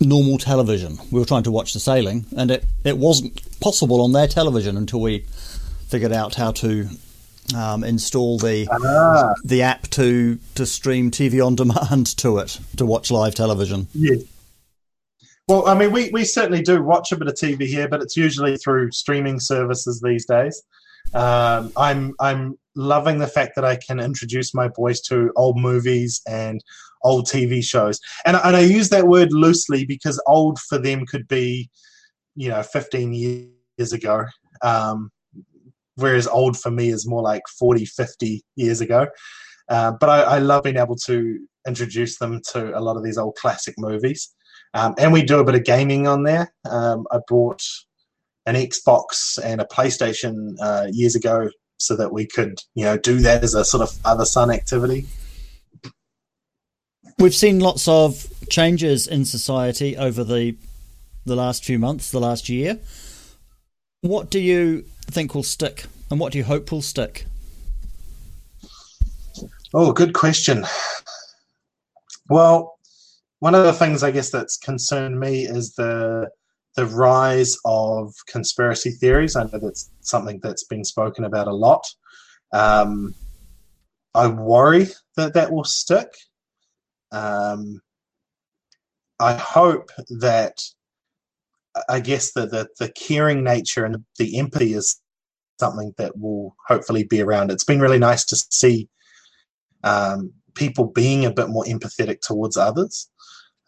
[0.00, 0.98] normal television.
[1.10, 4.76] We were trying to watch the sailing, and it, it wasn't possible on their television
[4.76, 5.20] until we
[5.88, 6.88] figured out how to
[7.54, 9.34] um, install the ah.
[9.44, 13.88] the app to to stream TV on demand to it to watch live television.
[13.92, 14.16] Yeah.
[15.48, 18.16] Well, I mean, we, we certainly do watch a bit of TV here, but it's
[18.16, 20.62] usually through streaming services these days.
[21.12, 26.22] Um, I'm I'm loving the fact that I can introduce my boys to old movies
[26.28, 26.62] and
[27.02, 31.26] old TV shows, and and I use that word loosely because old for them could
[31.28, 31.70] be,
[32.34, 34.24] you know, 15 years ago.
[34.62, 35.10] Um,
[35.96, 39.06] whereas old for me is more like 40, 50 years ago.
[39.68, 43.18] Uh, but I, I, love being able to introduce them to a lot of these
[43.18, 44.34] old classic movies.
[44.74, 46.52] Um, and we do a bit of gaming on there.
[46.68, 47.62] Um, I bought
[48.46, 53.18] an Xbox and a PlayStation uh, years ago so that we could, you know, do
[53.20, 55.06] that as a sort of other son activity.
[57.20, 60.56] We've seen lots of changes in society over the
[61.26, 62.78] the last few months, the last year.
[64.00, 67.26] What do you think will stick, and what do you hope will stick?
[69.74, 70.64] Oh, good question.
[72.30, 72.78] Well,
[73.40, 76.30] one of the things I guess that's concerned me is the
[76.76, 79.36] the rise of conspiracy theories.
[79.36, 81.84] I know that's something that's been spoken about a lot.
[82.54, 83.14] Um,
[84.14, 86.08] I worry that that will stick.
[87.12, 87.80] Um,
[89.18, 90.62] I hope that
[91.88, 95.00] I guess the, the, the caring nature and the empathy is
[95.58, 97.50] something that will hopefully be around.
[97.50, 98.88] It's been really nice to see
[99.84, 103.08] um, people being a bit more empathetic towards others.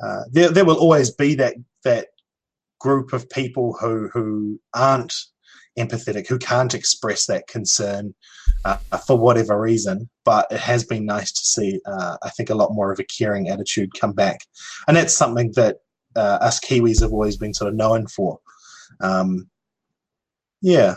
[0.02, 2.08] Uh, there, there will always be that that
[2.80, 5.14] group of people who who aren't
[5.78, 8.14] empathetic, who can't express that concern
[8.64, 10.08] uh, for whatever reason.
[10.24, 13.04] But it has been nice to see, uh, I think, a lot more of a
[13.04, 14.40] caring attitude come back,
[14.86, 15.78] and that's something that
[16.16, 18.38] uh, us Kiwis have always been sort of known for.
[19.00, 19.48] Um,
[20.60, 20.96] yeah.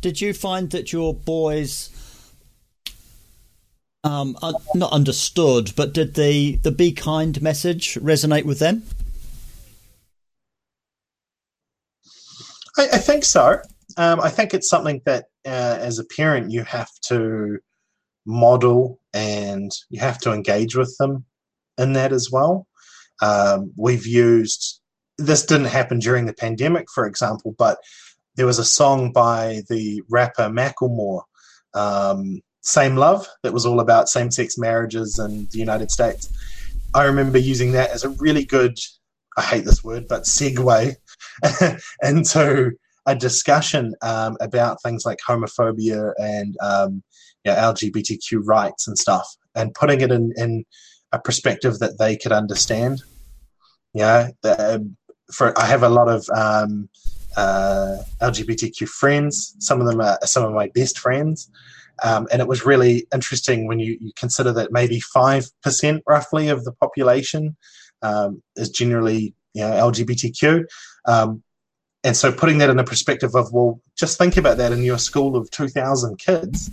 [0.00, 1.90] Did you find that your boys
[4.02, 4.36] um,
[4.74, 8.82] not understood, but did the the be kind message resonate with them?
[12.78, 13.60] I, I think so.
[13.96, 17.58] Um, I think it's something that, uh, as a parent, you have to
[18.26, 21.24] model and you have to engage with them
[21.78, 22.66] in that as well.
[23.22, 24.80] Um, we've used
[25.18, 27.78] this didn't happen during the pandemic, for example, but
[28.36, 31.22] there was a song by the rapper Macklemore,
[31.74, 36.28] um, "Same Love," that was all about same-sex marriages in the United States.
[36.94, 38.76] I remember using that as a really good,
[39.36, 40.96] I hate this word, but segue
[42.02, 42.72] into
[43.06, 47.02] a discussion um, about things like homophobia and um,
[47.46, 50.64] LGBTQ rights and stuff, and putting it in, in
[51.12, 53.02] a perspective that they could understand.
[53.92, 54.96] Yeah, um,
[55.32, 56.88] for I have a lot of um,
[57.36, 59.56] uh, LGBTQ friends.
[59.58, 61.50] Some of them are some of my best friends.
[62.02, 66.64] Um, and it was really interesting when you, you consider that maybe 5% roughly of
[66.64, 67.56] the population
[68.02, 70.64] um, is generally you know, LGBTQ.
[71.06, 71.42] Um,
[72.02, 74.98] and so putting that in a perspective of, well, just think about that in your
[74.98, 76.70] school of 2,000 kids,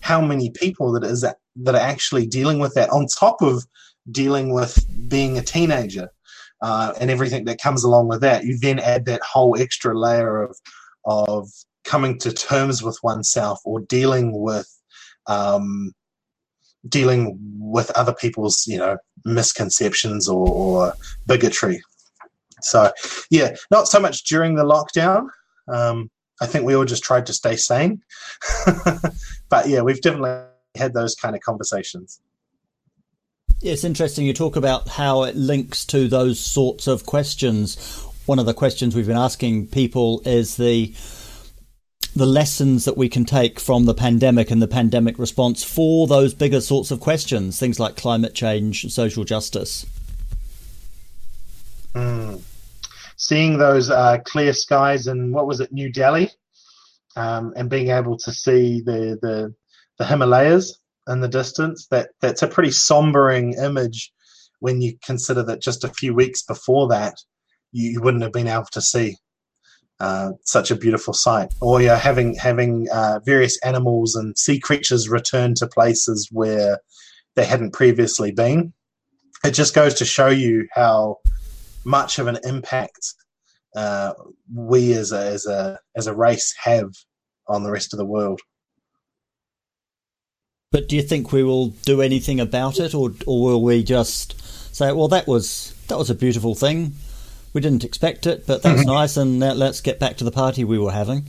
[0.00, 3.64] how many people that is that, that are actually dealing with that on top of
[4.10, 6.08] dealing with being a teenager
[6.62, 8.44] uh, and everything that comes along with that.
[8.44, 10.56] You then add that whole extra layer of,
[11.04, 11.50] of
[11.84, 14.68] coming to terms with oneself or dealing with
[15.26, 15.92] um,
[16.88, 20.94] dealing with other people's you know misconceptions or, or
[21.26, 21.80] bigotry
[22.64, 22.90] so
[23.30, 25.28] yeah not so much during the lockdown
[25.68, 26.10] um,
[26.40, 28.00] i think we all just tried to stay sane
[29.48, 30.44] but yeah we've definitely
[30.74, 32.20] had those kind of conversations
[33.60, 38.46] it's interesting you talk about how it links to those sorts of questions one of
[38.46, 40.94] the questions we've been asking people is the
[42.14, 46.34] the lessons that we can take from the pandemic and the pandemic response for those
[46.34, 49.86] bigger sorts of questions, things like climate change, social justice.
[51.94, 52.42] Mm.
[53.22, 56.28] Seeing those uh, clear skies in what was it, New Delhi,
[57.14, 59.54] um, and being able to see the, the
[59.96, 64.12] the Himalayas in the distance, that that's a pretty sombering image
[64.58, 67.14] when you consider that just a few weeks before that
[67.70, 69.16] you, you wouldn't have been able to see.
[70.00, 71.54] Uh, such a beautiful sight.
[71.60, 76.80] Or yeah, having having uh, various animals and sea creatures return to places where
[77.36, 78.72] they hadn't previously been.
[79.44, 81.18] It just goes to show you how
[81.84, 83.14] much of an impact
[83.74, 84.12] uh,
[84.54, 86.90] we as a, as a as a race have
[87.48, 88.40] on the rest of the world.
[90.70, 94.74] But do you think we will do anything about it, or or will we just
[94.74, 96.94] say, "Well, that was that was a beautiful thing
[97.52, 98.90] we didn't expect it, but that's mm-hmm.
[98.90, 99.16] nice.
[99.16, 101.26] And let's get back to the party we were having.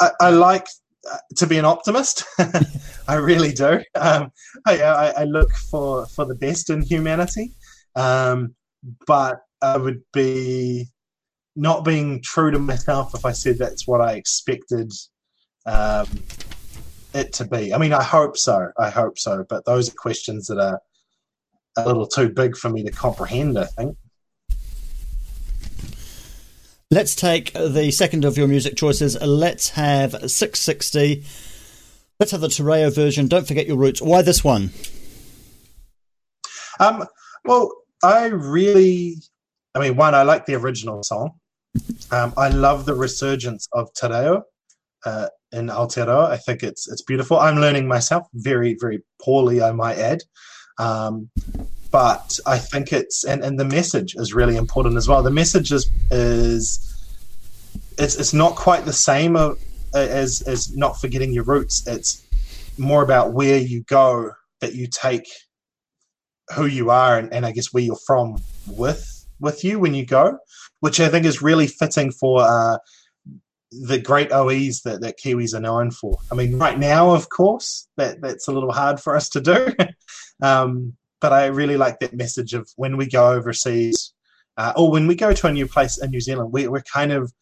[0.00, 0.66] I, I like
[1.10, 2.24] uh, to be an optimist.
[3.08, 3.80] I really do.
[3.94, 4.32] Um,
[4.66, 7.52] I, I, I, look for, for the best in humanity,
[7.96, 8.54] um,
[9.06, 10.88] but I would be
[11.54, 14.92] not being true to myself if I said that's what I expected
[15.66, 16.06] um,
[17.14, 17.74] it to be.
[17.74, 18.70] I mean, I hope so.
[18.78, 19.44] I hope so.
[19.48, 20.80] But those are questions that are
[21.76, 23.58] a little too big for me to comprehend.
[23.58, 23.96] I think.
[26.90, 29.18] Let's take the second of your music choices.
[29.20, 31.24] Let's have Six60.
[32.20, 33.28] Let's have the Te Reo version.
[33.28, 34.02] Don't forget your roots.
[34.02, 34.70] Why this one?
[36.78, 37.06] Um,
[37.44, 37.72] well,
[38.02, 39.16] I really,
[39.74, 41.32] I mean, one, I like the original song.
[42.10, 44.42] Um, I love the resurgence of Te Reo
[45.04, 46.30] uh, in Aotearoa.
[46.30, 47.38] I think it's it's beautiful.
[47.38, 50.22] I'm learning myself very, very poorly, I might add.
[50.78, 51.30] Um,
[51.90, 55.22] but I think it's and, and the message is really important as well.
[55.22, 56.88] The message is is
[57.98, 59.36] it's it's not quite the same
[59.94, 61.86] as as not forgetting your roots.
[61.86, 62.26] It's
[62.78, 65.28] more about where you go that you take
[66.52, 70.06] who you are and, and I guess where you're from with with you when you
[70.06, 70.38] go,
[70.80, 72.78] which I think is really fitting for uh,
[73.72, 76.16] the great OEs that, that Kiwis are known for.
[76.30, 79.74] I mean, right now, of course, that that's a little hard for us to do.
[80.42, 84.12] um, but I really like that message of when we go overseas
[84.56, 87.12] uh, or when we go to a new place in New Zealand, we, we're kind
[87.12, 87.32] of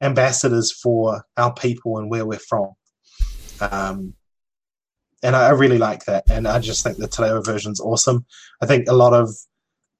[0.00, 2.70] ambassadors for our people and where we're from.
[3.60, 4.14] Um,
[5.22, 6.24] and I, really like that.
[6.30, 8.24] And I just think the Te Reo version's awesome.
[8.62, 9.28] I think a lot of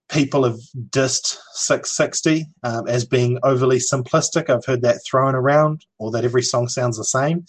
[0.08, 0.58] people have
[0.90, 4.50] dissed Six60 um, as being overly simplistic.
[4.50, 7.44] I've heard that thrown around, or that every song sounds the same.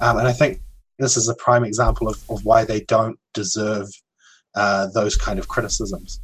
[0.00, 0.60] Um, and I think
[0.98, 3.88] this is a prime example of, of why they don't deserve
[4.54, 6.20] uh, those kind of criticisms.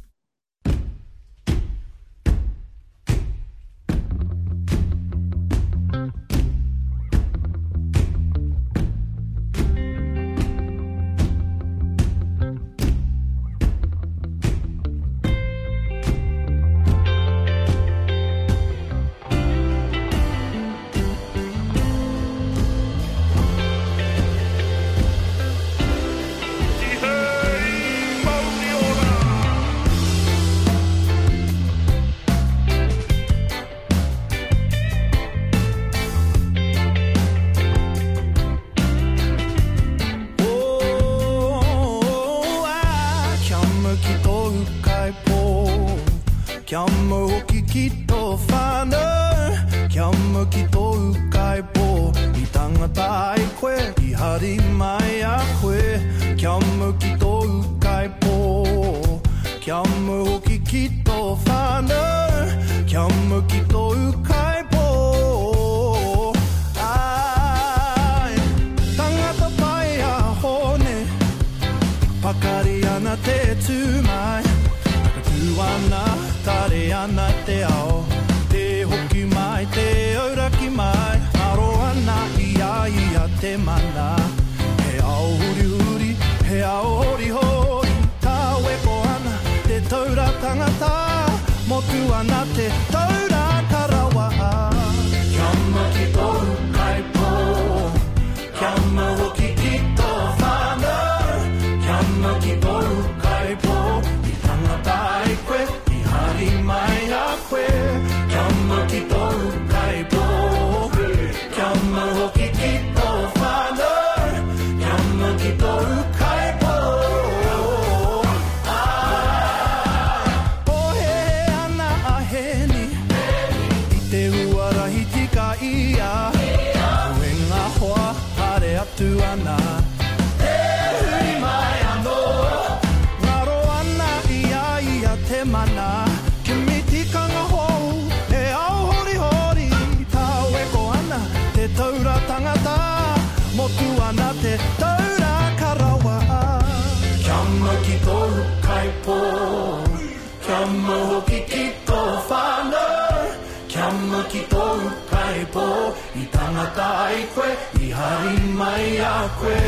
[158.61, 159.61] Mai a koe.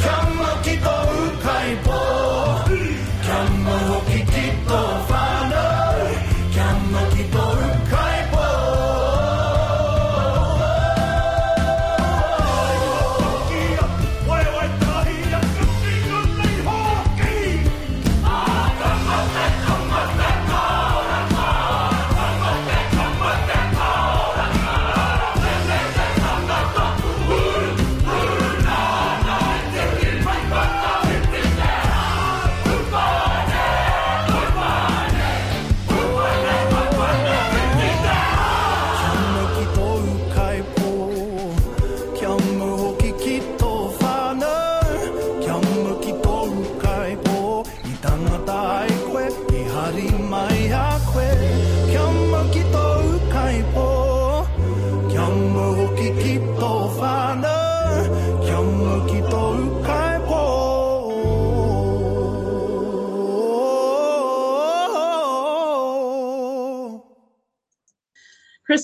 [0.00, 2.13] Kia mau ki tōu kai pō.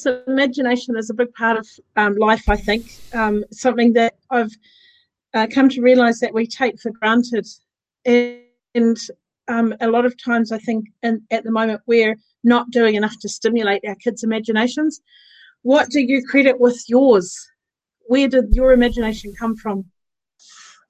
[0.03, 2.87] Chris, imagination is a big part of um, life, I think.
[3.13, 4.53] Um, something that I've
[5.35, 7.47] uh, come to realize that we take for granted.
[8.05, 8.41] And,
[8.75, 8.97] and
[9.49, 13.19] um, a lot of times, I think in, at the moment, we're not doing enough
[13.21, 15.01] to stimulate our kids' imaginations.
[15.63, 17.37] What do you credit with yours?
[18.07, 19.85] Where did your imagination come from?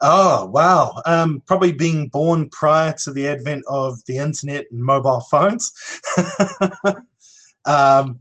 [0.02, 1.02] Oh wow!
[1.04, 5.70] Um, probably being born prior to the advent of the internet and mobile phones.
[7.66, 8.20] um,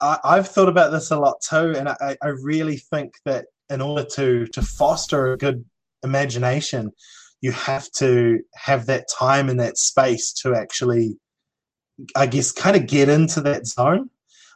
[0.00, 3.80] I, I've thought about this a lot too, and I, I really think that in
[3.80, 5.64] order to to foster a good
[6.02, 6.92] imagination,
[7.40, 11.16] you have to have that time and that space to actually,
[12.16, 14.10] I guess, kind of get into that zone.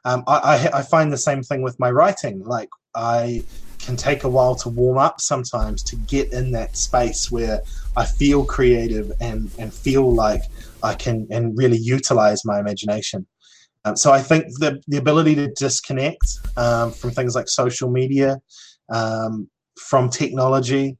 [0.04, 2.42] Um, I, I, I find the same thing with my writing.
[2.44, 3.44] Like I
[3.78, 7.60] can take a while to warm up sometimes to get in that space where
[7.96, 10.42] I feel creative and, and feel like
[10.82, 13.26] I can and really utilize my imagination.
[13.84, 18.40] Um, so I think the, the ability to disconnect um, from things like social media,
[18.90, 20.96] um, from technology.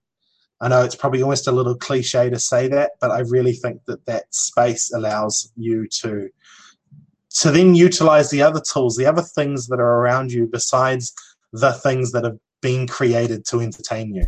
[0.61, 3.85] I know it's probably almost a little cliche to say that, but I really think
[3.87, 6.29] that that space allows you to
[7.35, 11.15] to then utilize the other tools, the other things that are around you besides
[11.53, 14.27] the things that have been created to entertain you.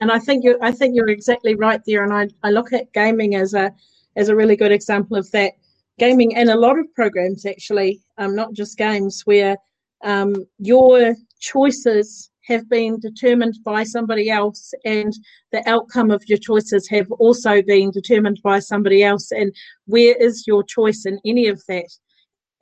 [0.00, 2.04] And I think you I think you're exactly right there.
[2.04, 3.72] And I, I look at gaming as a
[4.16, 5.52] as a really good example of that.
[5.98, 9.56] Gaming and a lot of programs actually, um, not just games, where
[10.04, 15.12] um, your choices have been determined by somebody else and
[15.52, 19.54] the outcome of your choices have also been determined by somebody else and
[19.86, 21.88] where is your choice in any of that?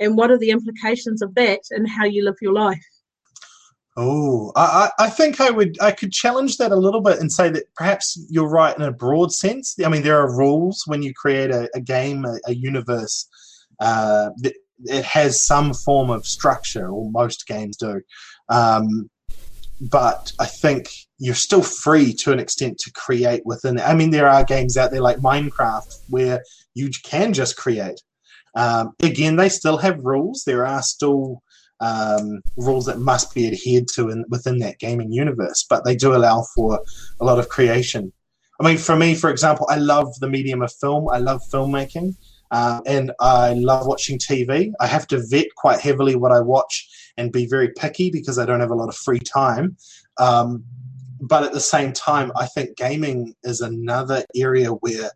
[0.00, 2.84] And what are the implications of that and how you live your life
[3.98, 7.48] Oh, I, I think I would I could challenge that a little bit and say
[7.48, 9.74] that perhaps you're right in a broad sense.
[9.82, 13.26] I mean, there are rules when you create a, a game, a, a universe.
[13.80, 18.02] Uh, that it has some form of structure, or most games do.
[18.50, 19.08] Um,
[19.80, 20.88] but I think
[21.18, 23.82] you're still free to an extent to create within it.
[23.82, 26.42] I mean, there are games out there like Minecraft where
[26.74, 28.00] you can just create.
[28.54, 30.44] Um, again, they still have rules.
[30.46, 31.42] There are still
[31.80, 36.14] um, rules that must be adhered to in, within that gaming universe, but they do
[36.14, 36.80] allow for
[37.20, 38.12] a lot of creation.
[38.60, 41.08] I mean, for me, for example, I love the medium of film.
[41.10, 42.14] I love filmmaking.
[42.50, 44.72] Um, and I love watching TV.
[44.80, 48.46] I have to vet quite heavily what I watch and be very picky because I
[48.46, 49.76] don't have a lot of free time.
[50.18, 50.64] Um,
[51.20, 55.10] but at the same time, I think gaming is another area where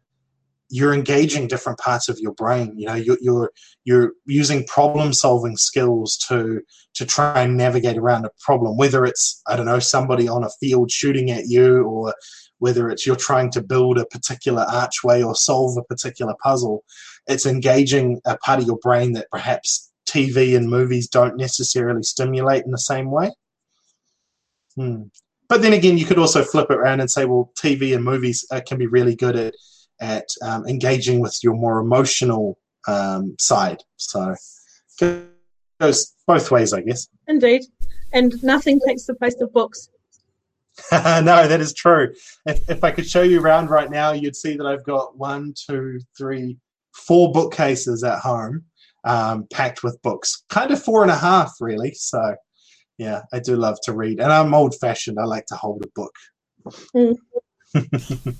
[0.70, 2.78] you're engaging different parts of your brain.
[2.78, 3.52] You know, you're you're,
[3.84, 6.62] you're using problem solving skills to
[6.94, 8.76] to try and navigate around a problem.
[8.76, 12.14] Whether it's I don't know somebody on a field shooting at you, or
[12.58, 16.84] whether it's you're trying to build a particular archway or solve a particular puzzle.
[17.26, 22.64] It's engaging a part of your brain that perhaps TV and movies don't necessarily stimulate
[22.64, 23.30] in the same way.
[24.76, 25.04] Hmm.
[25.48, 28.46] But then again, you could also flip it around and say, well, TV and movies
[28.52, 29.54] uh, can be really good at
[30.00, 33.82] at um, engaging with your more emotional um, side.
[33.96, 34.34] So
[35.00, 35.26] it
[35.80, 37.08] goes both ways, I guess.
[37.28, 37.62] Indeed.
[38.12, 39.90] And nothing takes the place of books.
[40.92, 42.12] no, that is true.
[42.46, 45.52] If, if I could show you around right now, you'd see that I've got one,
[45.54, 46.56] two, three,
[46.94, 48.64] four bookcases at home
[49.04, 50.44] um, packed with books.
[50.48, 51.92] Kind of four and a half, really.
[51.94, 52.34] So,
[52.98, 54.20] yeah, I do love to read.
[54.20, 55.18] And I'm old fashioned.
[55.18, 56.14] I like to hold a book.
[56.94, 57.16] Mm.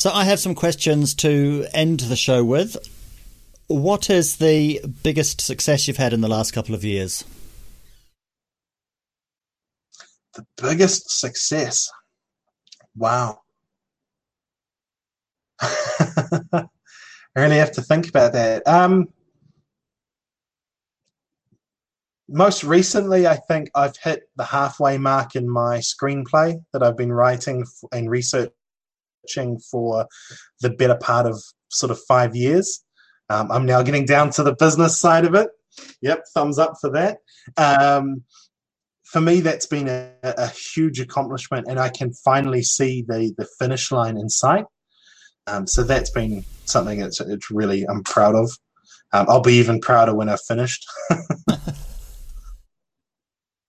[0.00, 2.78] So I have some questions to end the show with.
[3.66, 7.22] What is the biggest success you've had in the last couple of years?
[10.32, 11.90] The biggest success.
[12.96, 13.42] Wow.
[15.60, 16.64] I
[17.36, 18.66] really have to think about that.
[18.66, 19.06] Um,
[22.26, 27.12] most recently, I think I've hit the halfway mark in my screenplay that I've been
[27.12, 28.08] writing and
[29.24, 30.06] research for
[30.60, 32.84] the better part of sort of five years.
[33.28, 35.48] Um, I'm now getting down to the business side of it.
[36.02, 37.18] Yep, thumbs up for that.
[37.56, 38.24] Um,
[39.04, 43.46] for me, that's been a, a, huge accomplishment, and I can finally see the the
[43.58, 44.64] finish line in sight.
[45.46, 48.50] Um, so that's been something that's it's really I'm proud of.
[49.12, 50.86] Um, I'll be even prouder when I've finished.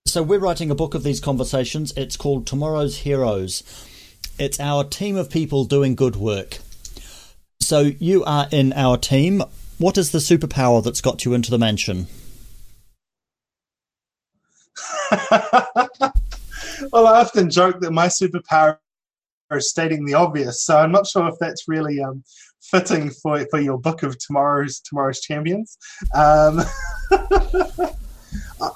[0.05, 1.93] so we're writing a book of these conversations.
[1.95, 3.63] It's called Tomorrow's Heroes.
[4.37, 6.59] It's our team of people doing good work.
[7.59, 9.43] So you are in our team.
[9.77, 12.07] What is the superpower that's got you into the mansion?
[16.91, 18.77] well, I often joke that my superpower
[19.51, 22.23] is stating the obvious, so I'm not sure if that's really um,
[22.61, 25.77] fitting for for your book of tomorrow's tomorrow's champions.
[26.13, 26.61] Um,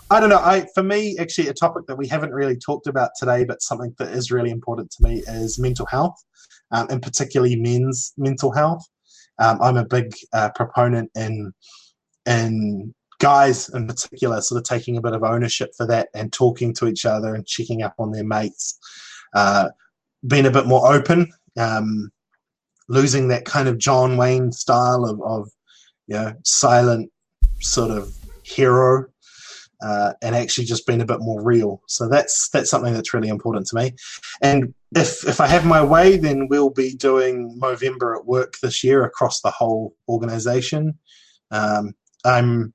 [0.09, 0.39] I don't know.
[0.39, 3.93] I for me, actually, a topic that we haven't really talked about today, but something
[3.97, 6.15] that is really important to me is mental health,
[6.71, 8.85] um, and particularly men's mental health.
[9.39, 11.53] Um, I'm a big uh, proponent in
[12.25, 16.73] in guys in particular, sort of taking a bit of ownership for that and talking
[16.75, 18.77] to each other and checking up on their mates,
[19.35, 19.69] uh,
[20.27, 22.11] being a bit more open, um,
[22.89, 25.49] losing that kind of John Wayne style of, of
[26.07, 27.11] you know silent
[27.61, 29.05] sort of hero
[29.81, 31.81] uh, and actually just being a bit more real.
[31.87, 33.93] So that's that's something that's really important to me.
[34.41, 38.83] And if if I have my way, then we'll be doing Movember at work this
[38.83, 40.97] year across the whole organisation.
[41.51, 42.73] Um, I'm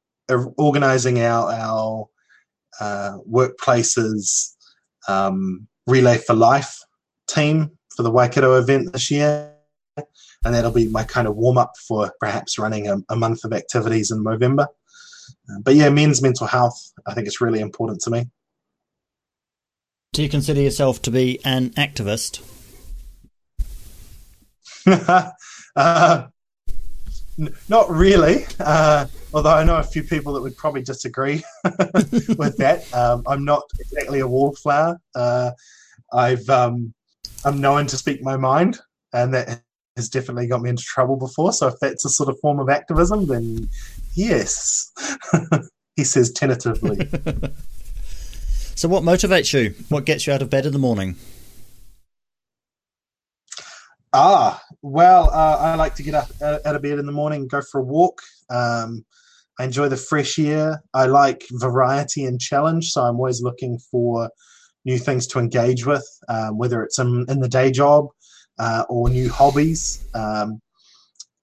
[0.58, 2.08] organising our our
[2.80, 4.54] uh, workplaces
[5.08, 6.78] um, Relay for Life
[7.28, 9.52] team for the Waikato event this year.
[10.44, 13.52] And that'll be my kind of warm up for perhaps running a, a month of
[13.52, 14.66] activities in Movember.
[15.62, 18.26] But yeah, men's mental health, I think it's really important to me.
[20.12, 22.42] Do you consider yourself to be an activist?
[25.76, 26.26] uh,
[27.38, 28.46] n- not really.
[28.58, 32.92] Uh, although I know a few people that would probably disagree with that.
[32.92, 35.00] Um, I'm not exactly a wallflower.
[35.14, 35.52] Uh,
[36.12, 36.92] I've um,
[37.44, 38.78] I'm known to speak my mind,
[39.12, 39.62] and that
[39.96, 41.52] has definitely got me into trouble before.
[41.52, 43.68] So if that's a sort of form of activism, then
[44.14, 44.92] yes,
[45.96, 46.96] he says tentatively.
[48.74, 49.74] so what motivates you?
[49.88, 51.16] What gets you out of bed in the morning?
[54.12, 57.46] Ah, well, uh, I like to get up uh, out of bed in the morning,
[57.46, 58.20] go for a walk.
[58.50, 59.04] Um,
[59.58, 60.82] I enjoy the fresh air.
[60.94, 64.30] I like variety and challenge, so I'm always looking for
[64.84, 68.08] new things to engage with, um, whether it's in, in the day job
[68.58, 70.04] uh, or new hobbies.
[70.14, 70.60] Um,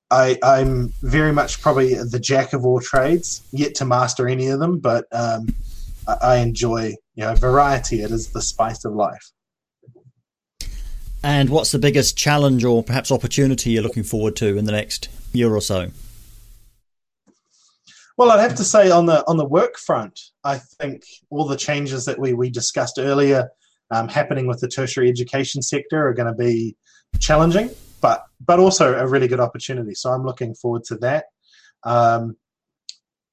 [0.10, 4.60] I, am very much probably the jack of all trades, yet to master any of
[4.60, 5.48] them, but um,
[6.08, 8.02] I, I enjoy you know variety.
[8.02, 9.32] It is the spice of life.
[11.24, 15.10] And what's the biggest challenge or perhaps opportunity you're looking forward to in the next
[15.34, 15.92] year or so?
[18.18, 21.58] Well, I'd have to say on the on the work front, I think all the
[21.58, 23.50] changes that we, we discussed earlier
[23.92, 26.76] um, happening with the tertiary education sector are going to be
[27.20, 27.70] challenging.
[28.02, 29.94] But but also a really good opportunity.
[29.94, 31.26] So I'm looking forward to that.
[31.84, 32.38] Um,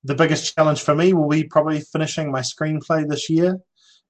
[0.03, 3.59] the biggest challenge for me will be probably finishing my screenplay this year.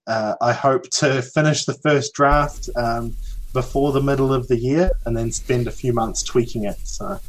[0.07, 3.15] Uh, I hope to finish the first draft um,
[3.53, 6.77] before the middle of the year, and then spend a few months tweaking it.
[6.85, 7.21] So,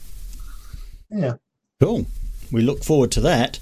[1.09, 1.35] yeah.
[1.79, 2.07] Cool.
[2.51, 3.59] We look forward to that.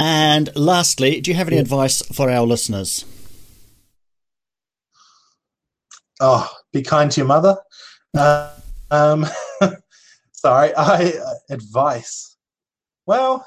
[0.00, 3.04] And lastly, do you have any advice for our listeners?
[6.20, 7.56] Oh, be kind to your mother.
[8.14, 8.50] Uh,
[8.92, 9.26] um,
[10.32, 12.36] sorry, I uh, advice.
[13.06, 13.44] Well,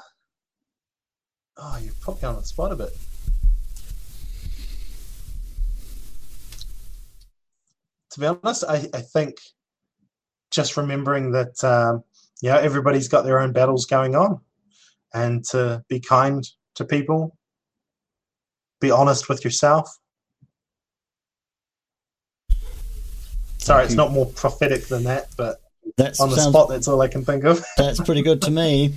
[1.56, 2.90] oh, you put me on the spot a bit.
[8.10, 9.36] To be honest, I, I think
[10.50, 12.04] just remembering that um,
[12.42, 14.40] you know everybody's got their own battles going on,
[15.14, 17.36] and to be kind to people,
[18.80, 19.88] be honest with yourself.
[23.58, 25.60] Sorry, it's not more prophetic than that, but
[25.96, 27.64] That's on the sounds- spot, that's all I can think of.
[27.76, 28.94] That's pretty good to me.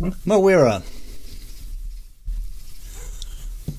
[0.00, 0.82] Mawera.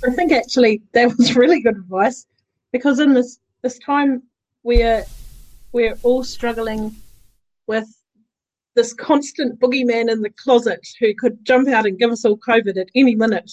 [0.05, 2.26] I think actually that was really good advice
[2.72, 4.24] because in this this time
[4.64, 5.05] we're
[5.72, 6.95] we're all struggling
[7.68, 7.88] with
[8.76, 12.78] this constant boogeyman in the closet who could jump out and give us all COVID
[12.78, 13.51] at any minute.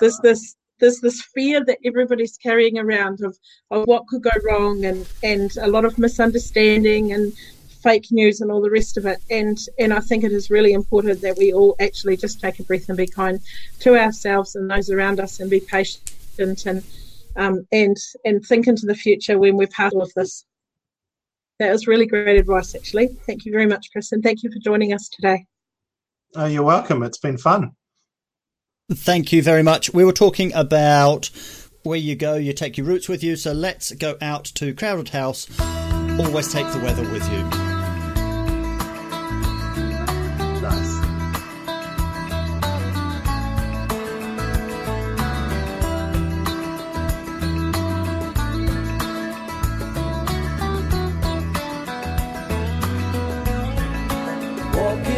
[0.00, 3.36] There's this there's this fear that everybody's carrying around of,
[3.70, 7.32] of what could go wrong and, and a lot of misunderstanding and
[7.82, 9.18] fake news and all the rest of it.
[9.30, 12.64] And and I think it is really important that we all actually just take a
[12.64, 13.40] breath and be kind
[13.80, 16.84] to ourselves and those around us and be patient and
[17.36, 20.44] um, and and think into the future when we're part of this.
[21.58, 23.08] That was really great advice, actually.
[23.26, 25.46] Thank you very much, Chris, and thank you for joining us today.
[26.34, 27.02] Oh, you're welcome.
[27.02, 27.72] It's been fun.
[28.88, 29.92] Thank you very much.
[29.92, 31.28] We were talking about
[31.82, 33.34] where you go, you take your roots with you.
[33.34, 35.48] So let's go out to Crowded House.
[36.20, 37.42] Always take the weather with you.
[40.62, 41.02] Nice.
[54.76, 55.15] Walking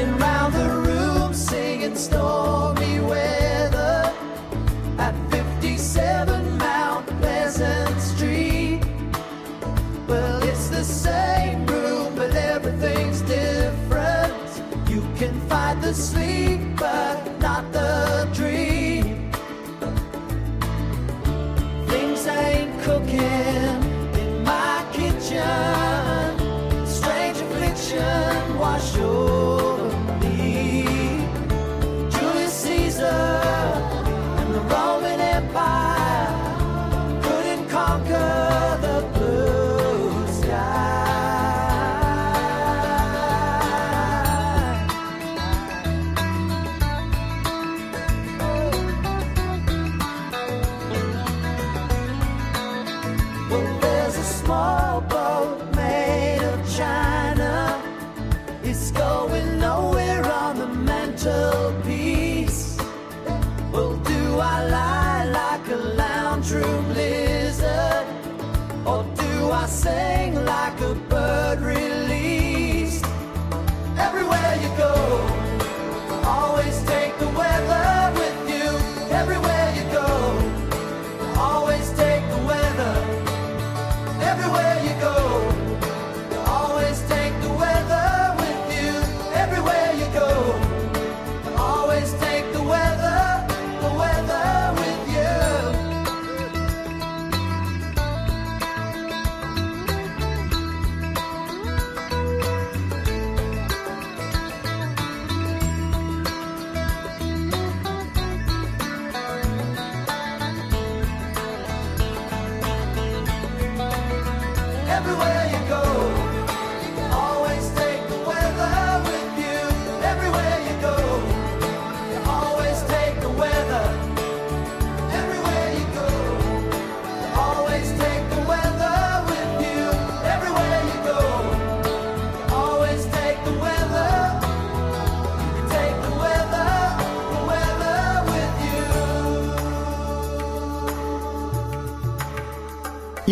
[15.88, 16.67] the sleep,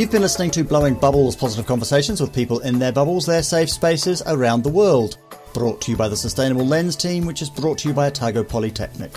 [0.06, 3.68] You've been listening to Blowing Bubbles Positive Conversations with people in their bubbles, their safe
[3.68, 5.18] spaces around the world.
[5.52, 8.44] Brought to you by the Sustainable Lens team, which is brought to you by Otago
[8.44, 9.10] Polytechnic.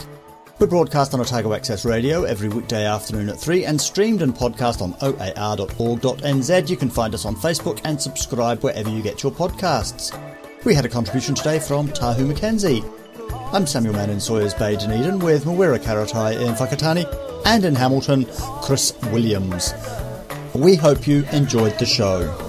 [0.57, 4.81] We're broadcast on Otago Access Radio every weekday afternoon at 3 and streamed and podcast
[4.81, 6.69] on oar.org.nz.
[6.71, 10.19] You can find us on Facebook and subscribe wherever you get your podcasts.
[10.65, 12.83] We had a contribution today from Tahu McKenzie.
[13.53, 17.05] I'm Samuel Mann in Sawyers Bay, Dunedin, with Mawera Karetai in Whakatāne
[17.45, 18.25] and in Hamilton,
[18.63, 19.71] Chris Williams.
[20.55, 22.48] We hope you enjoyed the show.